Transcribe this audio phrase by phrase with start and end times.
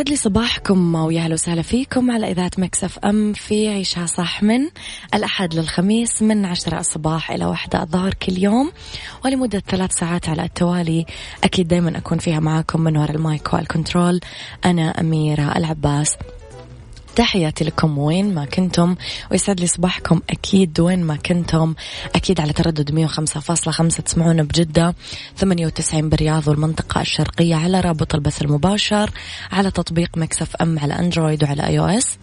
[0.00, 4.60] يسعد لي صباحكم ويا أهلا وسهلا فيكم على إذاعة Mix FM في عيشها صح من
[5.14, 8.72] الأحد للخميس من عشرة الصباح إلى واحدة الظهر كل يوم.
[9.24, 11.06] ولمدة ثلاث ساعات على التوالي
[11.44, 14.20] أكيد دائما أكون فيها معاكم من وراء ال mic وال control.
[14.64, 16.16] أنا أميرة العباس.
[17.16, 18.96] تحياتي لكم وين ما كنتم
[19.30, 21.74] ويسعد لي صباحكم أكيد وين ما كنتم.
[22.14, 24.94] أكيد على تردد 105.5 تسمعونا بجدة
[25.36, 29.10] 98 بالرياض والمنطقة الشرقية على رابط البث المباشر
[29.52, 32.18] على تطبيق Mix FM على أندرويد وعلى iOS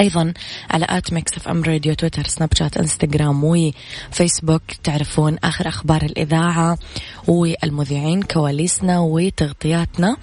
[0.00, 0.32] أيضا
[0.70, 4.62] على at Mix FM Radio تويتر سناب شات إنستغرام وفيسبوك.
[4.84, 6.78] تعرفون آخر أخبار الإذاعة
[7.26, 10.16] والمذيعين كواليسنا وتغطياتنا.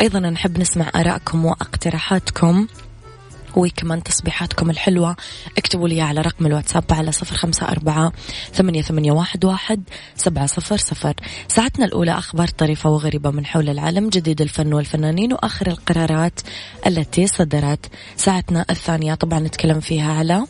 [0.00, 2.66] أيضا نحب نسمع آرائكم وأقتراحاتكم.
[3.56, 5.16] وكمان تصبيحاتكم الحلوة.
[5.58, 8.12] اكتبوا لي على رقم الواتساب على صفر خمسة أربعة
[8.52, 9.82] ثمانية, ثمانية واحد, واحد
[10.16, 11.14] سبعة صفر صفر.
[11.48, 16.40] ساعتنا الأولى أخبار طريفة وغريبة من حول العالم جديد الفن والفنانين وآخر القرارات
[16.86, 17.86] التي صدرت.
[18.16, 20.46] ساعتنا الثانية طبعا نتكلم فيها على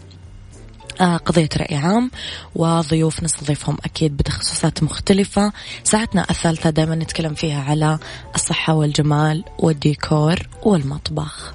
[1.03, 2.11] قضية رأي عام
[2.55, 5.53] وضيوف نستضيفهم أكيد بتخصصات مختلفة.
[5.85, 7.99] ساعتنا الثالثة دائما نتكلم فيها على
[8.35, 11.55] الصحة والجمال والديكور والمطبخ.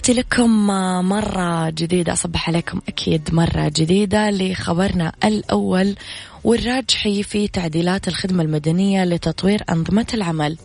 [0.00, 0.66] تحياتي لكم
[1.08, 2.12] مرة جديدة.
[2.12, 5.96] أصبح عليكم أكيد مرة جديدة لخبرنا الأول
[6.44, 10.56] والراجحي في تعديلات الخدمة المدنية لتطوير أنظمة العمل.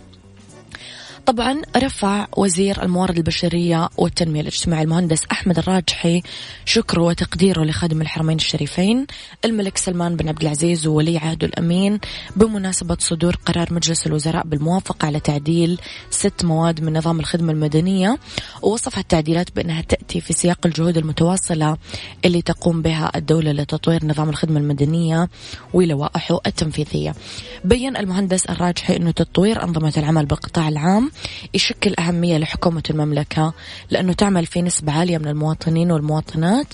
[1.26, 6.22] طبعا رفع وزير الموارد البشرية والتنمية الاجتماعية المهندس أحمد الراجحي
[6.66, 9.08] شكره وتقديره لخادم الحرمين الشريفين
[9.46, 12.00] الملك سلمان بن عبد العزيز وولي عهده الأمين
[12.36, 18.18] بمناسبة صدور قرار مجلس الوزراء بالموافقة على تعديل ست مواد من نظام الخدمة المدنية
[18.62, 21.78] ووصف التعديلات بأنها تأتي في سياق الجهود المتواصلة
[22.26, 25.30] اللي تقوم بها الدولة لتطوير نظام الخدمة المدنية
[25.74, 27.16] ولوائحه التنفيذية.
[27.64, 31.12] بين المهندس الراجحي أنه تطوير أنظمة العمل بالقطاع العام
[31.54, 33.54] يشكل أهمية لحكومة المملكة
[33.90, 36.68] لأنه تعمل في نسبة عالية من المواطنين والمواطنات.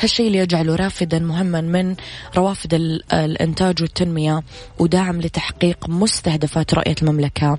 [0.00, 1.96] هالشيء اللي يجعله رافدا مهما من
[2.36, 2.74] روافد
[3.12, 4.42] الإنتاج والتنمية
[4.78, 7.58] وداعم لتحقيق مستهدفات رؤية المملكة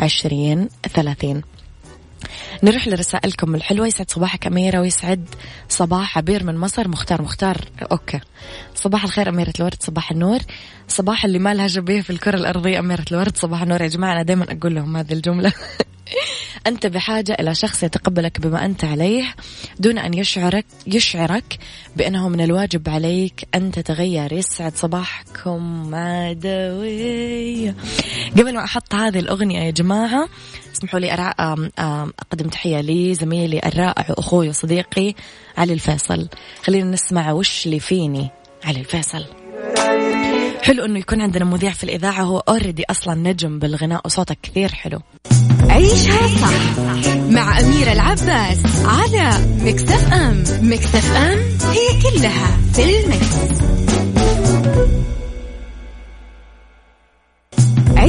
[0.00, 1.55] 2030
[2.62, 3.86] نروح لرسائلكم الحلوة.
[3.86, 5.28] يسعد صباحك أميرة ويسعد
[5.68, 6.88] صباح عبير من مصر.
[6.88, 7.68] مختار مختار.
[7.92, 8.20] أوكي.
[8.74, 10.38] صباح الخير أميرة الورد صباح النور.
[10.88, 13.82] صباح اللي ما لها شبيه في الكرة الأرضية أميرة الورد صباح النور.
[13.82, 15.52] يا جماعة أنا دايما أقول لهم هذه الجملة.
[16.66, 19.34] أنت بحاجة إلى شخص يتقبلك بما أنت عليه
[19.78, 21.58] دون أن يشعرك يشعرك
[21.96, 24.32] بأنه من الواجب عليك أن تتغير.
[24.32, 27.74] يسعد صباحكم مادوية
[28.32, 30.28] قبل ما أحط هذه الأغنية يا جماعة
[30.76, 31.32] اسمحوا لي.
[32.18, 35.14] أقدم تحية لزميلي الرائع وأخوي وصديقي
[35.58, 36.28] علي الفيصل
[36.64, 38.30] خلينا نسمع وش اللي فيني
[38.64, 39.24] علي الفيصل
[40.62, 45.00] حلو إنه يكون عندنا مذيع في الإذاعة هو اوريدي أصلا نجم بالغناء وصوته كثير حلو
[45.68, 46.76] عيشها صح
[47.16, 49.30] مع أميرة العباس على
[49.60, 51.38] Mix FM Mix أم
[51.70, 53.36] هي كلها في المكس.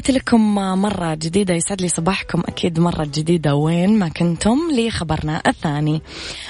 [0.00, 2.40] تحياتي لكم مرة جديدة يسعد لي صباحكم.
[2.48, 3.54] أكيد مرة جديدة.
[3.54, 6.02] وين ما كنتم؟ لخبرنا الثاني.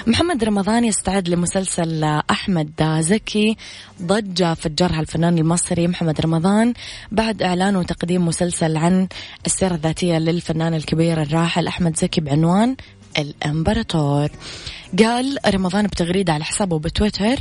[0.07, 3.57] محمد رمضان يستعد لمسلسل أحمد زكي
[4.01, 6.73] ضجة فجرها الفنان المصري محمد رمضان
[7.11, 9.07] بعد إعلان وتقديم مسلسل عن
[9.45, 12.75] السيرة الذاتية للفنان الكبير الراحل أحمد زكي بعنوان
[13.17, 14.29] الإمبراطور.
[14.99, 17.35] قال رمضان بتغريدة على حسابه بتويتر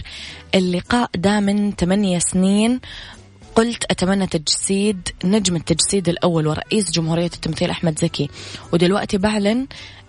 [0.54, 2.80] اللقاء ده من 8 سنين
[3.54, 8.28] قلت أتمنى تجسيد نجم التجسيد الأول ورئيس جمهورية التمثيل أحمد زكي.
[8.72, 9.66] ودلوقتي بعلن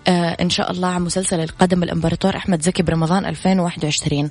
[0.08, 4.30] آه إن شاء الله عن مسلسل القدم الإمبراطور أحمد زكي برمضان 2021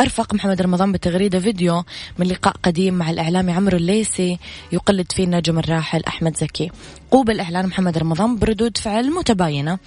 [0.00, 1.84] أرفق محمد رمضان بتغريدة فيديو
[2.18, 4.38] من لقاء قديم مع الإعلامي عمرو الليسي
[4.72, 6.70] يقلد فيه النجم الراحل أحمد زكي.
[7.10, 9.78] قوبل إعلان محمد رمضان بردود فعل متباينة.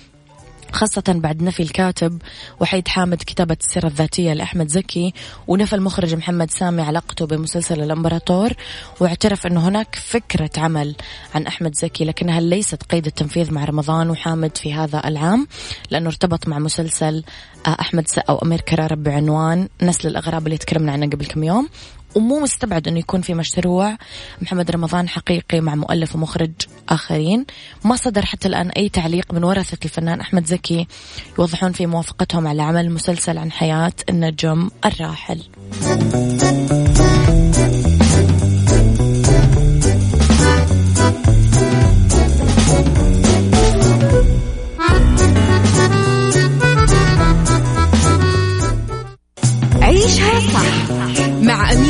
[0.72, 2.22] خاصة بعد نفي الكاتب
[2.60, 5.14] وحيد حامد كتابة السيرة الذاتية لأحمد زكي
[5.48, 8.54] ونفى المخرج محمد سامي علاقته بمسلسل الأمبراطور
[9.00, 10.96] واعترف أنه هناك فكرة عمل
[11.36, 15.48] عن أحمد زكي لكنها ليست قيد التنفيذ مع رمضان وحامد في هذا العام
[15.90, 17.24] لأنه ارتبط مع مسلسل
[17.68, 21.70] أحمد سقا وأمير كرارة بعنوان نسل الأغراب اللي تكلمنا عنه قبل كم يوم.
[22.16, 23.98] ومو مستبعد إنه يكون في مشروع
[24.42, 26.52] محمد رمضان حقيقي مع مؤلف ومخرج
[26.90, 27.46] آخرين.
[27.86, 30.88] ما صدر حتى الآن أي تعليق من ورثة الفنان أحمد زكي
[31.40, 35.44] يوضحون في موافقتهم على عمل مسلسل عن حياة النجم الراحل.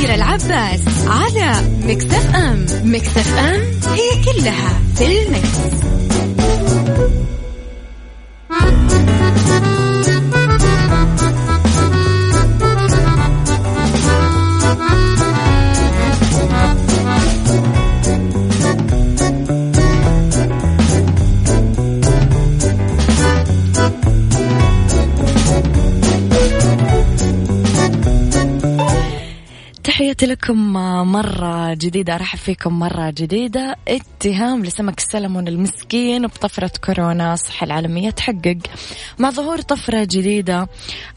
[0.10, 3.62] مع أميرة العباس على مكتف أم مكتف أم
[3.94, 5.80] هي كلها في المكس.
[30.20, 30.74] تحياتي لكم
[31.12, 33.76] مرة جديدة أرحب فيكم مرة جديدة.
[33.88, 38.58] اتهام لسمك السلمون المسكين بطفرة كورونا الصحة العالمية تحقق
[39.20, 40.68] مع ظهور طفرة جديدة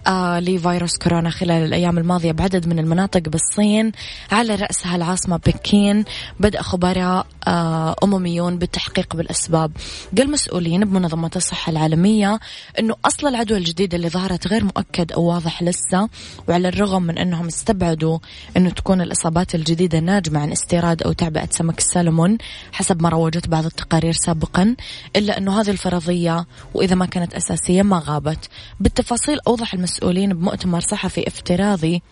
[0.06, 3.92] آه لفيروس كورونا خلال الأيام الماضية بعدد من المناطق بالصين.
[4.32, 6.04] على رأسها العاصمة بكين
[6.40, 9.72] بدأ خبراء آه أمميون بالتحقيق بالأسباب.
[10.18, 12.40] قال مسؤولين بمنظمة الصحة العالمية
[12.78, 16.08] أنه أصل العدوى الجديدة اللي ظهرت غير مؤكد أو واضح لسه
[16.48, 18.18] وعلى الرغم من أنهم استبعدوا
[18.56, 22.38] أنه تكون الإصابات الجديدة ناجمة عن استيراد أو تعبئة سمك السلمون
[22.72, 24.76] حسب ما روجت بعض التقارير سابقا
[25.16, 28.48] إلا أنه هذه الفرضية وإذا ما كانت أساسية ما غابت.
[28.80, 32.02] بالتفاصيل أوضح المسؤولين بمؤتمر صحفي افتراضي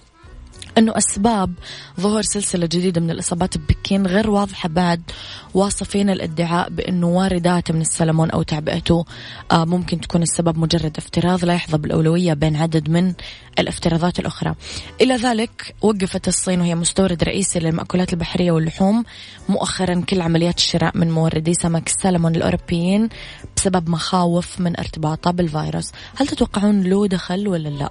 [0.79, 1.52] أنه أسباب
[2.00, 5.02] ظهور سلسلة جديدة من الإصابات ببكين غير واضحة بعد
[5.55, 9.05] واصفين الادعاء بأنه واردات من السلمون أو تعبئته
[9.50, 13.12] آه، ممكن تكون السبب مجرد افتراض لا يحظى بالأولوية بين عدد من
[13.59, 14.55] الافتراضات الأخرى
[15.00, 19.05] إلى ذلك وقفت الصين وهي مستورد رئيسي للمأكولات البحرية واللحوم
[19.49, 23.09] مؤخرا كل عمليات الشراء من موردي سمك السلمون الأوروبيين
[23.57, 27.90] بسبب مخاوف من ارتباطه بالفيروس هل تتوقعون له دخل ولا لا؟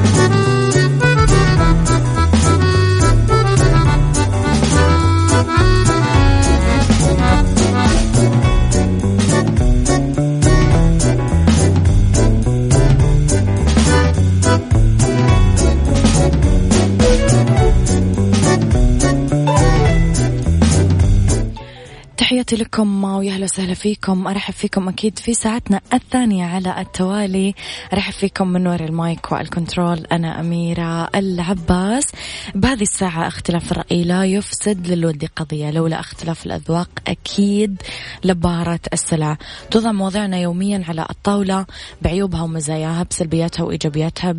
[22.53, 24.27] لكم ويا أهلا وسهلا فيكم.
[24.27, 27.55] أرحب فيكم أكيد في ساعتنا الثانية على التوالي.
[27.93, 32.07] أرحب فيكم من وراء ال mic وال control أنا أميرة العباس.
[32.55, 37.81] بهذه الساعة اختلاف الرأي لا يفسد للود قضية لولا اختلاف الأذواق أكيد
[38.23, 39.37] لبارت السلع.
[39.71, 41.65] توضع مواضيعنا يوميا على الطاولة
[42.01, 44.31] بعيوبها ومزاياها بسلبياتها وإيجابياتها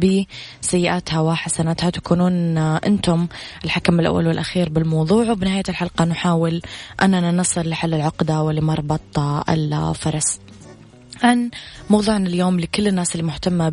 [0.62, 1.90] بسيئاتها وحسناتها.
[1.90, 3.26] تكونون أنتم
[3.64, 5.30] الحكم الأول والأخير بالموضوع.
[5.30, 6.62] وبنهاية الحلقة نحاول
[7.02, 9.18] أننا نصل لحل العقدة ولمربط
[9.48, 10.40] الفرس.
[11.22, 11.50] عن
[11.90, 13.68] موضوعنا اليوم لكل الناس اللي مهتمة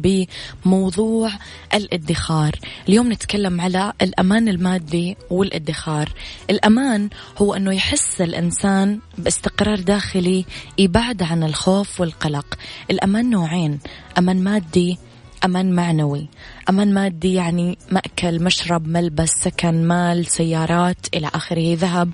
[0.65, 1.31] بموضوع
[1.73, 2.55] الادخار.
[2.89, 6.09] اليوم نتكلم على الأمان المادي والادخار.
[6.49, 10.45] الأمان هو أنه يحس الإنسان باستقرار داخلي
[10.77, 12.57] يبعد عن الخوف والقلق.
[12.91, 13.79] الأمان نوعين
[14.17, 14.97] أمان مادي
[15.45, 16.27] أمان معنوي.
[16.69, 21.75] أمان مادي يعني مأكل مشرب ملبس سكن مال سيارات إلى آخره.
[21.75, 22.11] ذهب.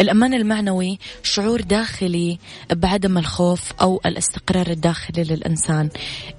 [0.00, 2.38] الأمان المعنوي شعور داخلي
[2.72, 5.88] بعدم الخوف أو الاستقرار الداخلي للإنسان.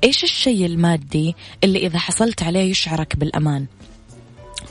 [0.03, 3.65] إيش الشيء المادي اللي إذا حصلت عليه يشعرك بالأمان؟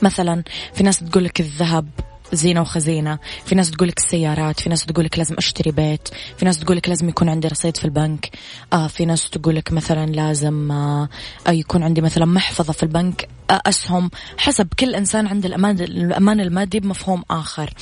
[0.01, 0.43] مثلا
[0.73, 1.89] في ناس تقولك الذهب.
[2.35, 3.19] زينة وخزينة.
[3.45, 7.29] في ناس تقولك السيارات في ناس تقولك لازم أشتري بيت في ناس تقولك لازم يكون
[7.29, 8.29] عندي رصيد في البنك.
[8.73, 11.09] آه في ناس تقولك مثلا لازم آه
[11.47, 13.27] يكون عندي مثلا محفظة في البنك.
[13.49, 14.11] آه أسهم.
[14.37, 17.73] حسب كل إنسان عنده الأمان, الأمان المادي بمفهوم آخر.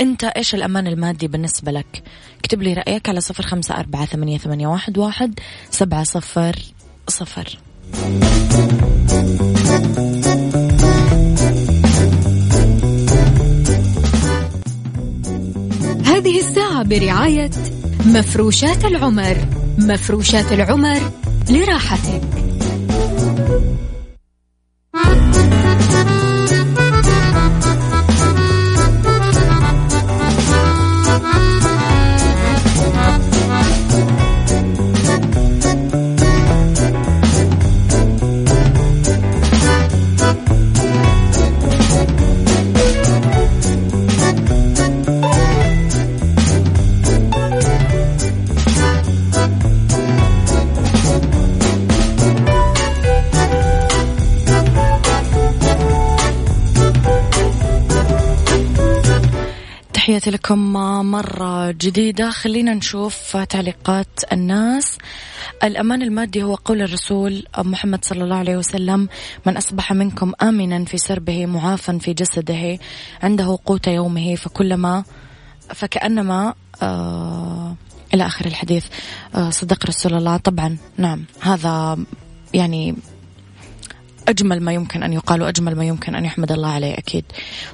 [0.00, 2.02] أنت إيش الأمان المادي بالنسبة لك؟
[2.38, 6.56] اكتب لي رأيك على صفر خمسة أربعة ثمانية, ثمانية واحد, واحد سبعة صفر
[7.08, 7.58] صفر.
[16.84, 17.50] برعاية
[18.06, 19.36] مفروشات العمر.
[19.78, 21.00] مفروشات العمر
[21.50, 22.33] لراحتك.
[61.14, 62.30] مرة جديدة.
[62.30, 64.98] خلينا نشوف تعليقات الناس.
[65.64, 69.08] الأمان المادي هو قول الرسول محمد صلى الله عليه وسلم
[69.46, 72.78] من أصبح منكم آمنا في سربه معافا في جسده
[73.22, 75.04] عنده قوت يومه فكلما
[75.74, 77.76] فكأنما آه
[78.14, 78.86] إلى آخر الحديث
[79.34, 80.36] آه صدق رسول الله.
[80.36, 81.98] طبعا نعم هذا
[82.54, 82.94] يعني
[84.28, 87.24] أجمل ما يمكن أن يقال وأجمل ما يمكن أن يحمد الله عليه أكيد.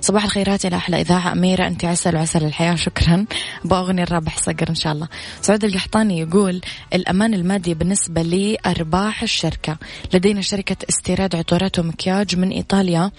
[0.01, 1.33] صباح الخيرات إلى أحلى إذاعة.
[1.33, 3.25] أميرة أنت عسل وعسل الحياة شكرا.
[3.65, 5.09] بأغني الرابح صقر إن شاء الله.
[5.41, 6.61] سعود القحطاني يقول
[6.95, 9.77] الأمان المادي بالنسبة لأرباح الشركة.
[10.15, 13.11] لدينا شركة استيراد عطورات ومكياج من إيطاليا.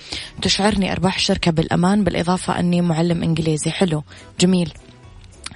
[0.42, 3.72] تشعرني أرباح الشركة بالأمان بالإضافة أني معلم إنجليزي.
[3.72, 4.04] حلو.
[4.40, 4.74] جميل.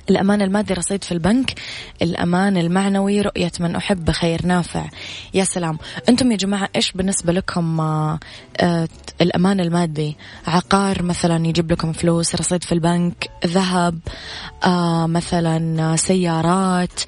[0.10, 1.54] الأمان المادي رصيد في البنك
[2.02, 4.86] الأمان المعنوي رؤية من أحب خير نافع.
[5.34, 5.78] يا سلام.
[6.10, 8.20] أنتم يا جماعة إيش بالنسبة لكم آه
[8.58, 8.88] آه
[9.22, 14.00] الأمان المادي؟ عقار مثلا يجيب لكم فلوس رصيد في البنك ذهب
[14.64, 17.00] آه مثلا سيارات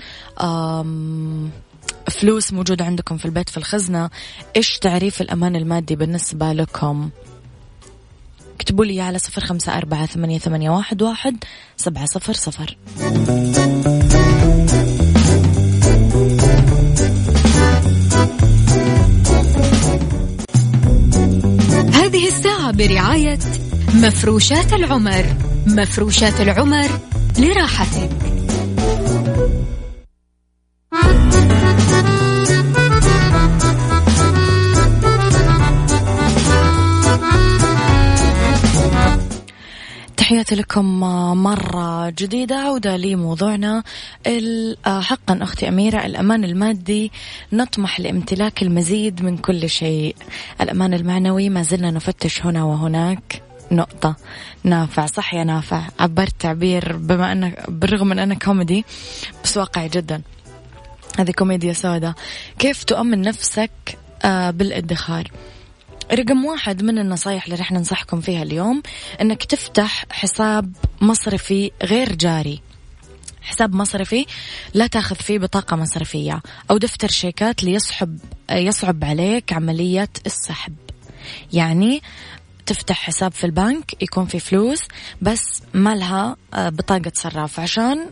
[2.10, 4.10] فلوس موجودة عندكم في البيت في الخزنة.
[4.56, 7.10] إيش تعريف الأمان المادي بالنسبة لكم؟
[8.58, 11.38] اكتبوا لي على صفر خمسة أربعة ثمانية, ثمانية واحد, واحد
[11.78, 12.78] سبعة صفر صفر.
[21.94, 23.40] هذه الساعة برعاية
[23.94, 25.26] مفروشات العمر.
[25.68, 27.00] مفروشات العمر
[27.40, 28.10] لراحتك.
[40.28, 41.00] تحياتي لكم
[41.44, 43.84] مرة جديدة عودة لموضوعنا
[44.86, 47.12] حقا أختي أميرة الأمان المادي.
[47.54, 50.16] نطمح لامتلاك المزيد من كل شيء.
[50.62, 53.42] الأمان المعنوي ما زلنا نفتش هنا وهناك.
[53.72, 54.16] نقطة.
[54.64, 55.06] نافع.
[55.06, 55.82] صح يا نافع.
[56.00, 58.86] عبرت تعبير بما أنك بالرغم من أنه كوميدي
[59.44, 60.22] بس واقعي جدا.
[61.20, 62.14] هذه كوميديا سوداء.
[62.60, 63.72] كيف تؤمن نفسك
[64.26, 65.32] آه، بالادخار؟
[66.12, 68.84] رقم واحد من النصايح اللي رح ننصحكم فيها اليوم
[69.22, 72.62] إنك تفتح حساب مصرفي غير جاري.
[73.42, 74.26] حساب مصرفي
[74.74, 78.20] لا تاخذ فيه بطاقة مصرفية أو دفتر شيكات ليصحب
[78.52, 80.76] يصعب عليك عملية السحب.
[81.54, 82.02] يعني
[82.66, 84.82] تفتح حساب في البنك يكون في فلوس
[85.22, 88.06] بس ما لها آه، بطاقة صراف عشان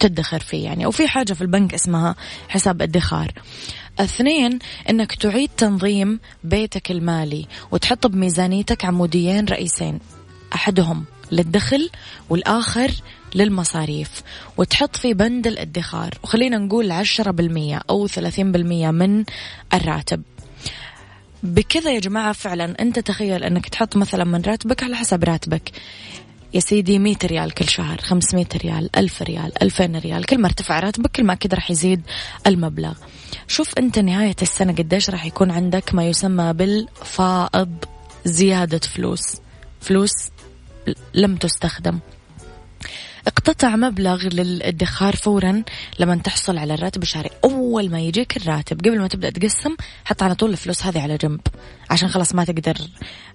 [0.00, 0.84] تدخر فيه يعني.
[0.84, 2.14] أو في حاجة في البنك اسمها
[2.48, 3.32] حساب ادخار.
[4.00, 4.58] اثنين
[4.90, 9.98] إنك تعيد تنظيم بيتك المالي وتحط بميزانيتك عموديين رئيسين
[10.54, 11.90] أحدهم للدخل
[12.30, 12.90] والآخر
[13.34, 14.10] للمصاريف
[14.56, 16.14] وتحط في بند الادخار.
[16.22, 19.24] وخلينا نقول عشرة بالمية أو ثلاثين بالمية من
[19.74, 20.22] الراتب.
[21.42, 25.72] بكذا يا جماعة فعلا أنت تخيل أنك تحط مثلا من راتبك على حسب راتبك.
[26.54, 30.80] يا سيدي 100 ريال كل شهر 500 ريال 1000 ريال 2000 ريال كل ما ارتفع
[30.80, 32.02] راتبك كل ما كده راح يزيد
[32.46, 32.94] المبلغ.
[33.48, 37.84] شوف أنت نهاية السنة قديش راح يكون عندك ما يسمى بالفائض
[38.24, 39.36] زيادة فلوس.
[39.80, 40.12] فلوس
[41.14, 41.98] لم تستخدم.
[43.26, 45.62] اقتطع مبلغ للادخار فورا
[45.98, 47.30] لما تحصل على الراتب الشهري.
[47.68, 51.40] أول ما يجيك الراتب قبل ما تبدأ تقسم حط على طول الفلوس هذه على جنب.
[51.90, 52.76] عشان خلاص ما تقدر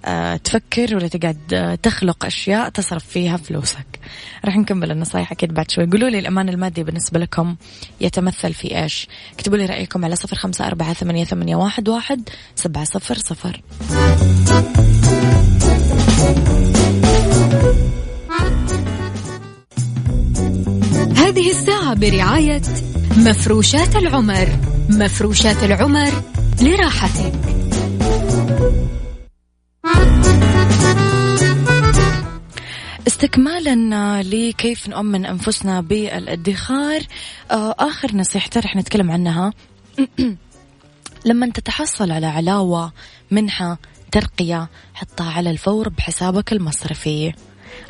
[0.06, 4.00] آه، تفكر ولا تقعد آه، تخلق أشياء تصرف فيها فلوسك.
[4.46, 5.86] راح نكمل النصايح أكيد بعد شوي.
[5.86, 7.56] قولوا لي الأمان المادي بالنسبة لكم
[8.02, 12.84] يتمثل في إيش؟ اكتبوا لي رأيكم على صفر خمسة أربعة ثمانية, ثمانية واحد, واحد سبعة
[12.84, 13.62] صفر صفر.
[21.17, 22.62] هذه الساعة برعاية
[23.17, 24.49] مفروشات العمر
[24.89, 26.12] مفروشات العمر
[26.62, 27.34] لراحتك.
[33.08, 37.02] استكمالا لكيف نؤمن أنفسنا بالادخار
[37.52, 39.54] آه، آخر نصيحتين رح نتكلم عنها.
[41.26, 42.91] لما تتحصل على علاوة
[43.32, 43.78] منحة
[44.12, 47.34] ترقية حطها على الفور بحسابك المصرفي.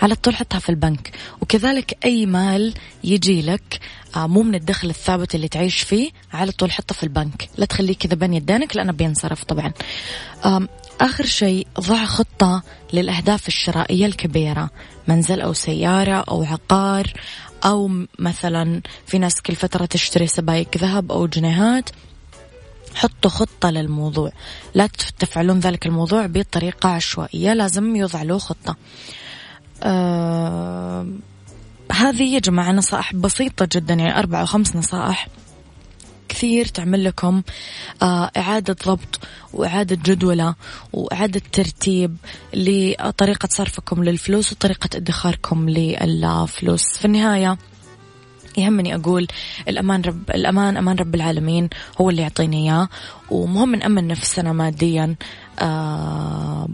[0.02, 1.12] على طول حطها في البنك.
[1.42, 3.80] وكذلك أي مال يجي لك
[4.16, 7.50] آه، مو من الدخل الثابت اللي تعيش فيه على طول حطه في البنك.
[7.58, 9.74] لا تخليه كذا بين يدينك لأنه بينصرف طبعا.
[11.02, 14.70] آخر شيء ضع خطة للأهداف الشرائية الكبيرة.
[15.08, 17.14] منزل أو سيارة أو عقار
[17.66, 21.90] أو مثلا في ناس كل فترة تشتري سبايك ذهب أو جنيهات.
[22.96, 24.32] حطوا خطة للموضوع.
[24.74, 24.88] لا
[25.20, 28.76] تفعلون ذلك الموضوع بطريقة عشوائية لازم يوضع له خطة.
[29.84, 31.08] آه
[31.92, 35.28] هذه يا جماعة نصائح بسيطة جدا يعني أربع أو خمس نصائح
[36.30, 37.42] كثير تعمل لكم
[38.02, 39.20] آه إعادة ضبط
[39.54, 40.56] وإعادة جدولة
[40.94, 42.18] وإعادة ترتيب
[42.54, 46.98] لطريقة صرفكم للفلوس وطريقة ادخاركم للفلوس.
[46.98, 47.58] في النهاية
[48.58, 49.28] يهمني أقول
[49.68, 51.70] الأمان رب الأمان أمان رب العالمين
[52.02, 52.90] هو اللي يعطيني إياه
[53.32, 55.16] ومهم نأمن نفسنا ماديا
[55.60, 56.68] آه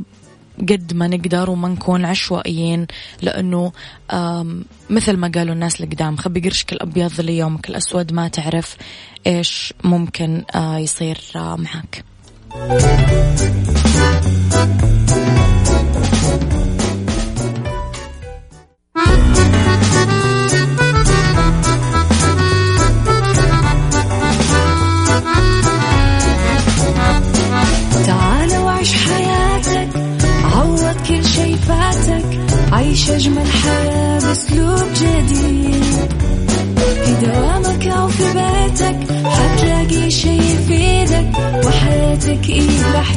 [0.62, 2.88] قد ما نقدر وما نكون عشوائيين
[3.22, 3.72] لأنه
[4.89, 8.78] مثل ما قالوا الناس القدام خبي قرشك الأبيض ليومك الأسود ما تعرف
[9.28, 12.04] إيش ممكن آه، يصير آه، معك.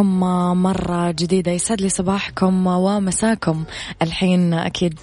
[0.00, 0.20] لكم
[0.62, 3.64] مرة جديدة يسعد لي صباحكم ومساكم.
[4.02, 4.98] الحين أكيد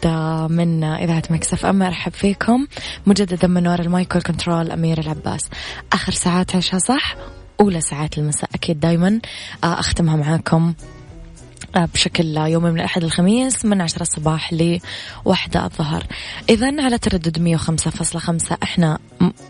[0.50, 2.68] من إذاعة Mix FM أرحب فيكم
[3.06, 5.50] مجددا من وراء ال mic وال control أميرة العباس.
[5.94, 7.16] آخر ساعات عيشها صح؟
[7.60, 9.20] أولى ساعات المساء أكيد دايما.
[9.64, 10.74] أختمها معاكم
[11.86, 16.04] بشكل يومي من الأحد الخميس من عشرة الصباح لواحدة الظهر.
[16.50, 19.00] إذا على تردد مية وخمسة فاصلة خمسة إحنا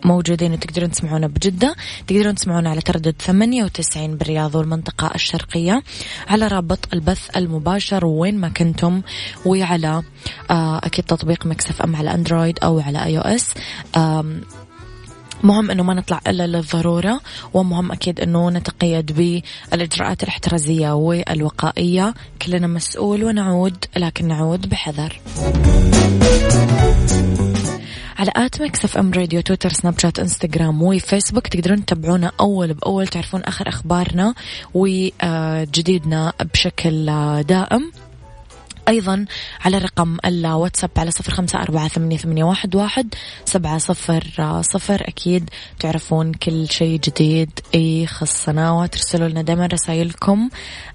[0.06, 1.76] موجودين وتقدرون تسمعونا بجدة.
[2.08, 5.84] تقدرون تسمعونا على تردد ثمانية وتسعين بالرياض والمنطقة الشرقية.
[6.28, 9.02] على رابط البث المباشر وين ما كنتم
[9.46, 10.04] وعلى
[10.52, 13.54] آه، أكيد تطبيق Mix FM على أندرويد أو على iOS
[15.43, 17.21] مهم إنه ما نطلع إلا للضرورة
[17.54, 19.12] ومهم أكيد إنه نتقيد
[19.71, 22.13] بالإجراءات الاحترازية والوقائية.
[22.41, 25.19] كلنا مسؤول ونعود لكن نعود بحذر.
[28.17, 33.41] على at Mix FM Radio تويتر سناب شات إنستغرام وفيسبوك تقدرون تتابعونا أول بأول تعرفون
[33.41, 34.34] آخر أخبارنا
[34.73, 37.06] وجديدنا بشكل
[37.43, 37.91] دائم.
[38.88, 39.26] أيضا
[39.65, 45.08] على رقم الواتساب على صفر خمسة أربعة ثمانية, ثمانية واحد, واحد سبعة صفر صفر.
[45.08, 50.50] أكيد تعرفون كل شيء جديد يخصنا وترسلوا لنا دائما رسائلكم.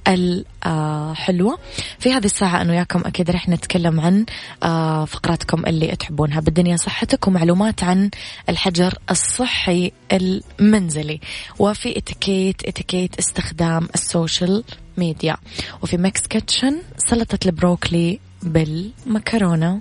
[0.09, 1.59] الحلوة.
[1.99, 4.27] في هذه الساعة أنا وياكم أكيد رح نتكلم عن
[4.63, 6.41] آه، فقراتكم اللي تحبونها.
[6.41, 8.11] بالدنيا صحتك ومعلومات عن
[8.49, 11.21] الحجر الصحي المنزلي.
[11.59, 14.65] وفي اتيكيت اتيكيت استخدام ال social
[14.99, 15.37] media.
[15.83, 19.81] وفي Mix Kitchen سلطة البروكلي بالمكرونة.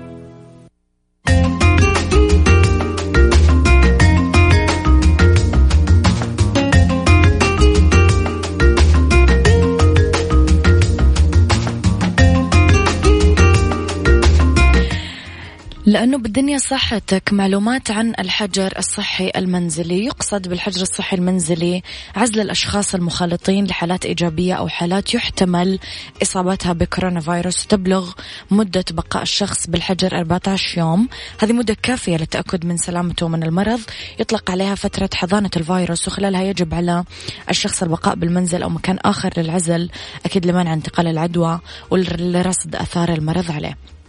[16.01, 20.05] لأنه بالدنيا صحتك معلومات عن الحجر الصحي المنزلي.
[20.05, 21.81] يقصد بالحجر الصحي المنزلي
[22.15, 25.79] عزل الأشخاص المخالطين لحالات إيجابية أو حالات يحتمل
[26.21, 28.11] إصابتها بكورونا فيروس تبلغ
[28.51, 31.09] مدة بقاء الشخص بالحجر 14 يوم.
[31.39, 33.81] هذه مدة كافية للتأكد من سلامته من المرض.
[34.19, 37.03] يطلق عليها فترة حضانة الفيروس وخلالها يجب على
[37.49, 39.89] الشخص البقاء بالمنزل أو مكان آخر للعزل.
[40.25, 41.59] أكيد لمنع انتقال العدوى
[41.89, 44.00] ولرصد أثار المرض عليه.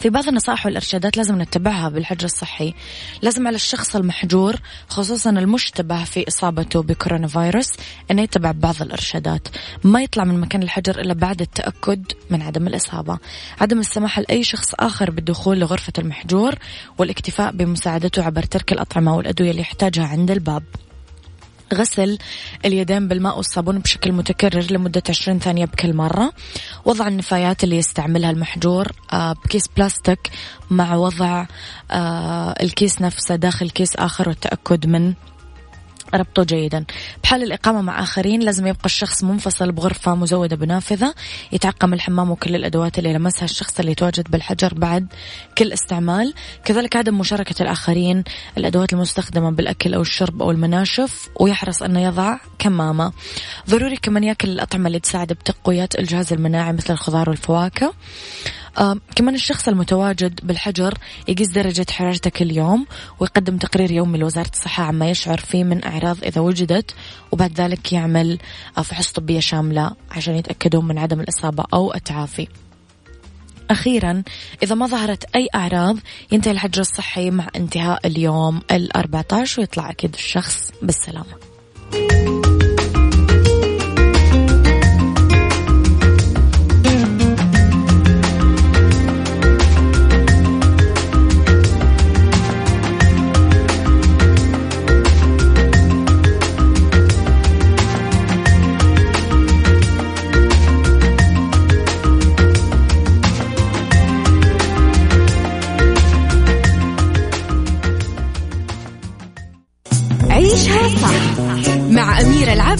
[0.00, 2.74] في بعض النصائح والإرشادات لازم نتبعها بالحجر الصحي.
[3.22, 4.56] لازم على الشخص المحجور
[4.88, 7.72] خصوصا المشتبه في إصابته بكورونا فيروس
[8.10, 9.48] أنه يتبع بعض الإرشادات.
[9.84, 13.18] ما يطلع من مكان الحجر إلا بعد التأكد من عدم الإصابة.
[13.60, 16.54] عدم السماح لأي شخص آخر بالدخول لغرفة المحجور
[16.98, 20.62] والاكتفاء بمساعدته عبر ترك الأطعمة والأدوية اللي يحتاجها عند الباب.
[21.74, 22.18] غسل
[22.64, 26.32] اليدين بالماء والصابون بشكل متكرر لمدة 20 ثانية بكل مرة.
[26.84, 30.30] وضع النفايات اللي يستعملها المحجور آه، بكيس بلاستيك
[30.70, 31.46] مع وضع
[31.90, 35.14] آه، الكيس نفسه داخل كيس آخر والتأكد من
[36.14, 36.84] ربطه جيدا.
[37.22, 41.14] بحال الإقامة مع آخرين لازم يبقى الشخص منفصل بغرفة مزودة بنافذة
[41.52, 45.06] يتعقم الحمام وكل الأدوات اللي لمسها الشخص اللي يتواجد بالحجر بعد
[45.58, 46.34] كل استعمال.
[46.64, 48.24] كذلك عدم مشاركة الآخرين
[48.58, 53.12] الأدوات المستخدمة بالأكل أو الشرب أو المناشف ويحرص أنه يضع كمامة.
[53.70, 57.94] ضروري كمان يأكل الأطعمة اللي تساعد بتقوية الجهاز المناعي مثل الخضار والفواكه.
[59.16, 60.94] كمان الشخص المتواجد بالحجر
[61.28, 62.86] يقيس درجة حرارته كل يوم
[63.20, 66.94] ويقدم تقرير يومي لوزارة الصحة عما يشعر فيه من أعراض إذا وجدت
[67.32, 68.38] وبعد ذلك يعمل
[68.78, 72.48] آه فحص طبية شاملة عشان يتأكدون من عدم الإصابة أو التعافي.
[73.70, 74.22] أخيرا
[74.62, 75.96] إذا ما ظهرت أي أعراض
[76.32, 82.37] ينتهي الحجر الصحي مع انتهاء اليوم الأربعة عشر ويطلع أكيد الشخص بالسلامة.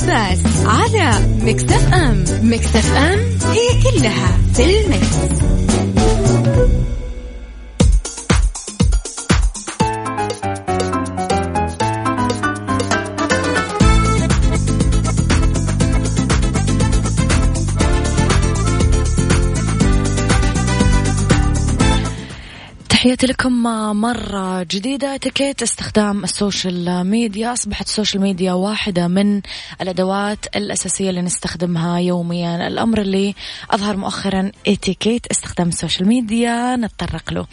[0.09, 1.11] العباس على
[1.43, 5.68] Mix FM Mix FM it's all in the mix.
[23.19, 23.63] تحياتي لكم
[24.01, 25.15] مرة جديدة.
[25.15, 27.53] اتيكيت استخدام ال social media.
[27.53, 29.43] أصبحت ال social media واحدة من
[29.81, 32.67] الأدوات الأساسية اللي نستخدمها يوميا.
[32.67, 33.35] الأمر اللي
[33.71, 36.77] أظهر مؤخرا اتيكيت استخدام ال social media.
[36.77, 37.47] نتطرق له.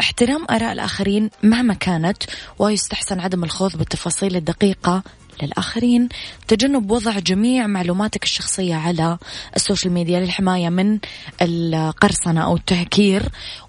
[0.00, 2.22] احترام آراء الآخرين مهما كانت
[2.58, 5.02] ويستحسن عدم الخوض بالتفاصيل الدقيقة
[5.44, 6.08] للآخرين
[6.48, 9.18] تجنب وضع جميع معلوماتك الشخصية على
[9.56, 10.98] ال social media للحماية من
[11.42, 13.22] القرصنة أو التهكير.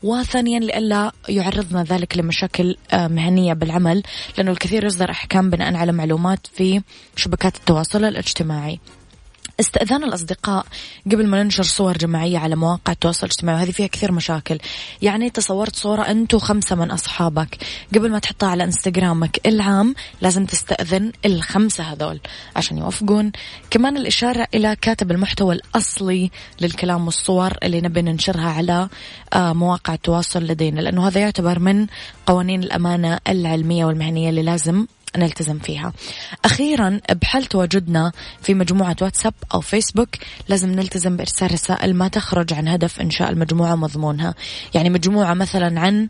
[0.04, 4.04] وثانيا لئلا يعرضنا ذلك لمشاكل آه، مهنية بالعمل
[4.38, 6.82] لأنه الكثير يصدر أحكام بناء على معلومات في
[7.16, 8.80] شبكات التواصل الاجتماعي.
[9.62, 10.66] استئذان الأصدقاء
[11.06, 14.58] قبل ما ننشر صور جماعية على مواقع التواصل الاجتماعي وهذه فيها كثير مشاكل.
[15.02, 17.58] يعني تصورت صورة أنت وخمسة من أصحابك.
[17.96, 22.20] قبل ما تحطها على إنستغرامك العام لازم تستأذن الخمسة هذول
[22.56, 23.32] عشان يوافقون.
[23.70, 28.90] كمان الإشارة إلى كاتب المحتوى الأصلي للكلام والصور اللي نبي ننشرها على
[29.34, 31.88] آه، مواقع التواصل لدينا لأنه هذا يعتبر من
[32.26, 34.86] قوانين الأمانة العلمية والمهنية اللي لازم
[35.18, 35.94] نلتزم فيها.
[36.46, 40.10] أخيرا بحال تواجدنا في مجموعة واتساب أو فيسبوك
[40.48, 44.36] لازم نلتزم بإرسال رسائل ما تخرج عن هدف إنشاء المجموعة ومضمونها
[44.74, 46.08] يعني مجموعة مثلا عن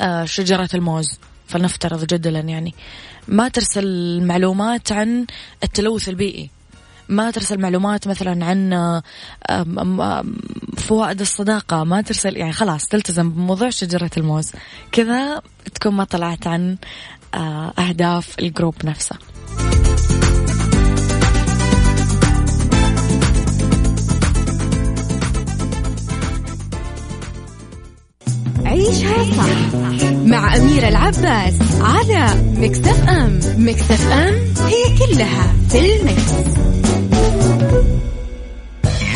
[0.00, 2.74] آه، شجرة الموز فلنفترض جدلا يعني.
[3.28, 5.26] ما ترسل معلومات عن
[5.64, 6.50] التلوث البيئي.
[7.08, 9.02] ما ترسل معلومات مثلا عن
[10.76, 11.84] فوائد الصداقة.
[11.84, 14.52] ما ترسل يعني خلاص تلتزم بموضوع شجرة الموز.
[14.92, 15.42] كذا
[15.74, 16.76] تكون ما طلعت عن آه،
[17.34, 19.16] أهداف ال group نفسه
[28.64, 29.74] عيشها صح
[30.24, 36.32] مع أميرة العباس على Mix FM Mix FM it's all in the mix.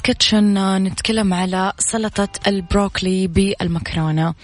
[0.00, 4.34] Kitchen آه، نتكلم على سلطة البروكلي بالمكرونة.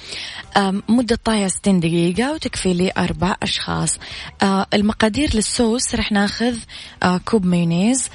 [0.89, 3.99] مدة طهيها 60 دقيقة وتكفي لي أربع أشخاص.
[4.43, 6.57] آه، المقادير للصوص رح ناخذ
[7.03, 8.09] آه، كوب مايونيز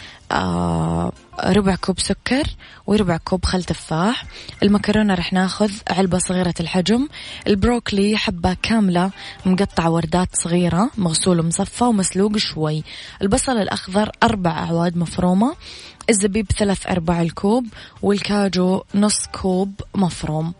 [1.43, 2.43] ربع كوب سكر
[2.87, 4.25] وربع كوب خل تفاح.
[4.63, 7.07] المكرونة رح ناخذ علبة صغيرة الحجم.
[7.47, 9.11] البروكلي حبة كاملة
[9.45, 12.83] مقطع وردات صغيرة مغسول ومصفى ومسلوق شوي.
[13.21, 15.55] البصل الأخضر أربع أعواد مفرومة.
[16.09, 17.65] الزبيب ثلاث أرباع الكوب
[18.01, 20.53] والكاجو نص كوب مفروم.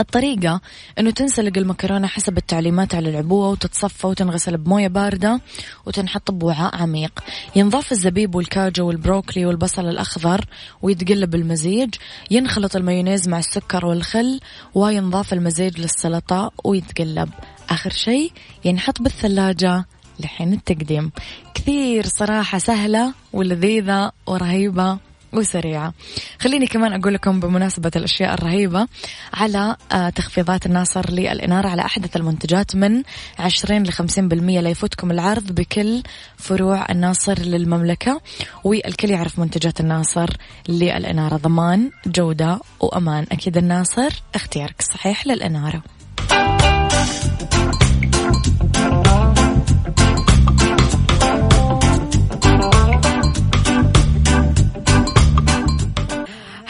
[0.00, 0.60] الطريقة
[0.98, 5.40] أنه تنسلق المكرونة حسب التعليمات على العبوة وتتصفى وتنغسل بموية باردة
[5.86, 7.20] وتنحط بوعاء عميق.
[7.56, 10.44] ينضاف الزبيب والكاجو والبروكلي والبصل الأخضر
[10.82, 11.94] ويتقلب المزيج.
[12.30, 14.40] ينخلط المايونيز مع السكر والخل
[14.74, 17.28] وينضاف المزيج للسلطة ويتقلب.
[17.70, 18.32] آخر شيء
[18.64, 19.86] ينحط بالثلاجة
[20.24, 21.10] لحين التقديم.
[21.54, 24.98] كثير صراحة سهلة ولذيذة ورهيبة
[25.32, 25.94] وسريعة.
[26.40, 28.86] خليني كمان أقول لكم بمناسبة الأشياء الرهيبة
[29.34, 33.02] على آه، تخفيضات الناصر للإنارة على أحدث المنتجات من
[33.38, 36.02] 20 ل 50% لا يفوتكم العرض بكل
[36.36, 38.20] فروع الناصر للمملكة
[38.64, 40.30] والكل يعرف منتجات الناصر
[40.68, 41.36] للإنارة.
[41.36, 43.26] ضمان جودة وأمان.
[43.32, 45.82] أكيد الناصر اختيارك الصحيح للإنارة.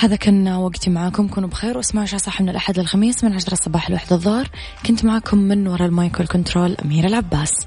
[0.03, 1.29] هذا كان وقتي معاكم.
[1.29, 4.51] كونوا بخير واسمعوا شا صح من الأحد للخميس من عشرة الصباح لوحدة الظهر.
[4.87, 7.67] كنت معاكم من وراء المايكل كنترول أميرة العباس.